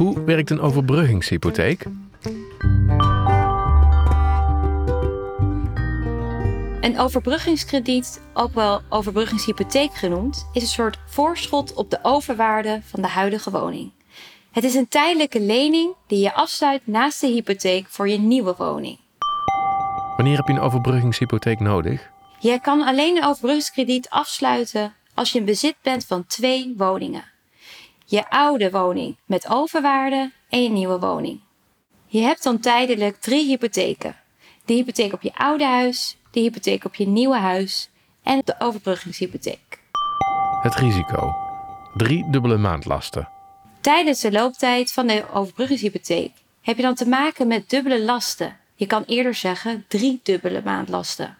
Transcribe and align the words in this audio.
Hoe 0.00 0.24
werkt 0.24 0.50
een 0.50 0.60
overbruggingshypotheek? 0.60 1.84
Een 6.80 6.98
overbruggingskrediet, 6.98 8.22
ook 8.34 8.54
wel 8.54 8.80
overbruggingshypotheek 8.88 9.94
genoemd, 9.94 10.48
is 10.52 10.62
een 10.62 10.68
soort 10.68 10.98
voorschot 11.06 11.74
op 11.74 11.90
de 11.90 11.98
overwaarde 12.02 12.80
van 12.84 13.02
de 13.02 13.08
huidige 13.08 13.50
woning. 13.50 13.92
Het 14.50 14.64
is 14.64 14.74
een 14.74 14.88
tijdelijke 14.88 15.40
lening 15.40 15.94
die 16.06 16.20
je 16.20 16.34
afsluit 16.34 16.86
naast 16.86 17.20
de 17.20 17.26
hypotheek 17.26 17.86
voor 17.88 18.08
je 18.08 18.18
nieuwe 18.18 18.54
woning. 18.58 18.98
Wanneer 20.16 20.36
heb 20.36 20.46
je 20.46 20.52
een 20.52 20.60
overbruggingshypotheek 20.60 21.60
nodig? 21.60 22.10
Je 22.38 22.60
kan 22.60 22.82
alleen 22.82 23.16
een 23.16 23.24
overbruggingskrediet 23.24 24.08
afsluiten 24.10 24.94
als 25.14 25.32
je 25.32 25.38
in 25.38 25.44
bezit 25.44 25.76
bent 25.82 26.06
van 26.06 26.26
twee 26.26 26.74
woningen. 26.76 27.24
Je 28.10 28.30
oude 28.30 28.70
woning 28.70 29.16
met 29.24 29.48
overwaarde 29.48 30.32
en 30.48 30.62
je 30.62 30.68
nieuwe 30.68 30.98
woning. 30.98 31.40
Je 32.06 32.20
hebt 32.20 32.42
dan 32.42 32.58
tijdelijk 32.58 33.20
drie 33.20 33.46
hypotheken. 33.46 34.16
De 34.64 34.72
hypotheek 34.72 35.12
op 35.12 35.22
je 35.22 35.34
oude 35.34 35.64
huis, 35.64 36.16
de 36.30 36.40
hypotheek 36.40 36.84
op 36.84 36.94
je 36.94 37.06
nieuwe 37.06 37.36
huis 37.36 37.90
en 38.22 38.42
de 38.44 38.54
overbruggingshypotheek. 38.58 39.80
Het 40.62 40.74
risico. 40.74 41.34
Drie 41.94 42.30
dubbele 42.30 42.56
maandlasten. 42.56 43.28
Tijdens 43.80 44.20
de 44.20 44.32
looptijd 44.32 44.92
van 44.92 45.06
de 45.06 45.24
overbruggingshypotheek 45.32 46.32
heb 46.60 46.76
je 46.76 46.82
dan 46.82 46.94
te 46.94 47.08
maken 47.08 47.46
met 47.46 47.70
dubbele 47.70 48.02
lasten. 48.02 48.56
Je 48.74 48.86
kan 48.86 49.02
eerder 49.06 49.34
zeggen 49.34 49.84
drie 49.88 50.20
dubbele 50.22 50.62
maandlasten. 50.64 51.36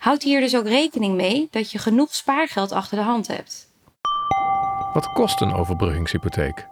Houd 0.00 0.22
hier 0.22 0.40
dus 0.40 0.56
ook 0.56 0.66
rekening 0.66 1.14
mee 1.14 1.48
dat 1.50 1.70
je 1.70 1.78
genoeg 1.78 2.14
spaargeld 2.14 2.72
achter 2.72 2.98
de 2.98 3.04
hand 3.04 3.26
hebt. 3.26 3.74
Wat 4.96 5.12
kost 5.12 5.40
een 5.40 5.54
overbruggingshypotheek? 5.54 6.66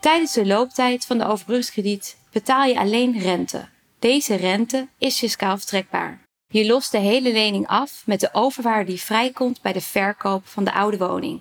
Tijdens 0.00 0.32
de 0.32 0.46
looptijd 0.46 1.06
van 1.06 1.18
de 1.18 1.24
overbruggingskrediet 1.24 2.16
betaal 2.32 2.64
je 2.64 2.78
alleen 2.78 3.18
rente. 3.18 3.68
Deze 3.98 4.34
rente 4.34 4.88
is 4.98 5.18
fiscaal 5.18 5.58
vertrekbaar. 5.58 6.22
Je 6.46 6.66
lost 6.66 6.92
de 6.92 6.98
hele 6.98 7.32
lening 7.32 7.66
af 7.66 8.02
met 8.06 8.20
de 8.20 8.28
overwaarde 8.32 8.90
die 8.90 9.00
vrijkomt 9.00 9.62
bij 9.62 9.72
de 9.72 9.80
verkoop 9.80 10.46
van 10.46 10.64
de 10.64 10.72
oude 10.72 10.98
woning. 10.98 11.40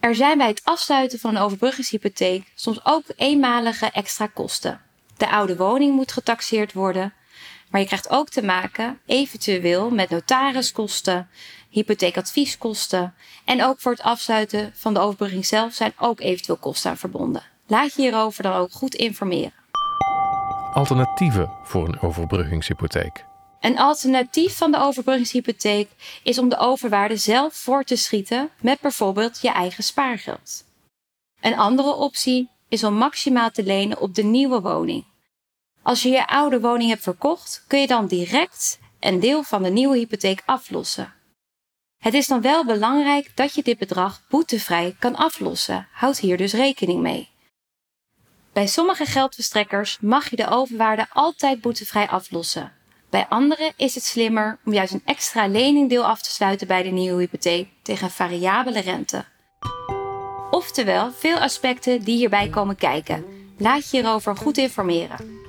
Er 0.00 0.14
zijn 0.14 0.38
bij 0.38 0.48
het 0.48 0.64
afsluiten 0.64 1.18
van 1.18 1.36
een 1.36 1.42
overbruggingshypotheek 1.42 2.52
soms 2.54 2.84
ook 2.84 3.04
eenmalige 3.16 3.86
extra 3.86 4.26
kosten. 4.26 4.80
De 5.16 5.30
oude 5.30 5.56
woning 5.56 5.94
moet 5.94 6.12
getaxeerd 6.12 6.72
worden, 6.72 7.14
maar 7.72 7.80
je 7.80 7.86
krijgt 7.86 8.10
ook 8.10 8.28
te 8.28 8.42
maken 8.42 9.00
eventueel 9.06 9.90
met 9.90 10.10
notariskosten, 10.10 11.28
hypotheekadvieskosten 11.68 13.14
en 13.44 13.64
ook 13.64 13.80
voor 13.80 13.92
het 13.92 14.02
afsluiten 14.02 14.72
van 14.74 14.94
de 14.94 15.00
overbrugging 15.00 15.46
zelf 15.46 15.72
zijn 15.72 15.92
ook 15.98 16.20
eventueel 16.20 16.58
kosten 16.58 16.90
aan 16.90 16.96
verbonden. 16.96 17.42
Laat 17.66 17.94
je 17.94 18.02
hierover 18.02 18.42
dan 18.42 18.52
ook 18.52 18.72
goed 18.72 18.94
informeren. 18.94 19.52
Alternatieven 20.72 21.52
voor 21.62 21.88
een 21.88 22.00
overbruggingshypotheek. 22.00 23.24
Een 23.60 23.78
alternatief 23.78 24.56
van 24.56 24.70
de 24.70 24.78
overbruggingshypotheek 24.78 25.88
is 26.22 26.38
om 26.38 26.48
de 26.48 26.58
overwaarde 26.58 27.16
zelf 27.16 27.54
voor 27.54 27.84
te 27.84 27.96
schieten 27.96 28.50
met 28.60 28.80
bijvoorbeeld 28.80 29.40
je 29.40 29.50
eigen 29.50 29.84
spaargeld. 29.84 30.64
Een 31.40 31.56
andere 31.56 31.94
optie 31.94 32.48
is 32.68 32.84
om 32.84 32.94
maximaal 32.94 33.50
te 33.50 33.62
lenen 33.62 34.00
op 34.00 34.14
de 34.14 34.22
nieuwe 34.22 34.60
woning. 34.60 35.04
Als 35.82 36.02
je 36.02 36.08
je 36.08 36.26
oude 36.26 36.60
woning 36.60 36.90
hebt 36.90 37.02
verkocht, 37.02 37.64
kun 37.66 37.80
je 37.80 37.86
dan 37.86 38.06
direct 38.06 38.78
een 39.00 39.20
deel 39.20 39.42
van 39.42 39.62
de 39.62 39.70
nieuwe 39.70 39.96
hypotheek 39.96 40.42
aflossen. 40.46 41.12
Het 41.98 42.14
is 42.14 42.26
dan 42.26 42.40
wel 42.40 42.64
belangrijk 42.64 43.30
dat 43.34 43.54
je 43.54 43.62
dit 43.62 43.78
bedrag 43.78 44.22
boetevrij 44.28 44.96
kan 44.98 45.16
aflossen. 45.16 45.88
Houd 45.92 46.18
hier 46.18 46.36
dus 46.36 46.52
rekening 46.52 47.00
mee. 47.00 47.30
Bij 48.52 48.66
sommige 48.66 49.04
geldverstrekkers 49.06 49.98
mag 50.00 50.30
je 50.30 50.36
de 50.36 50.48
overwaarde 50.48 51.06
altijd 51.12 51.60
boetevrij 51.60 52.08
aflossen. 52.08 52.72
Bij 53.10 53.26
anderen 53.28 53.72
is 53.76 53.94
het 53.94 54.04
slimmer 54.04 54.58
om 54.64 54.72
juist 54.72 54.92
een 54.92 55.02
extra 55.04 55.46
leningdeel 55.46 56.04
af 56.04 56.22
te 56.22 56.30
sluiten 56.30 56.66
bij 56.66 56.82
de 56.82 56.88
nieuwe 56.88 57.20
hypotheek 57.20 57.68
tegen 57.82 58.10
variabele 58.10 58.80
rente. 58.80 59.24
Oftewel, 60.50 61.12
veel 61.12 61.38
aspecten 61.38 62.02
die 62.02 62.16
hierbij 62.16 62.48
komen 62.48 62.76
kijken. 62.76 63.24
Laat 63.58 63.90
je 63.90 63.96
hierover 63.96 64.36
goed 64.36 64.58
informeren. 64.58 65.40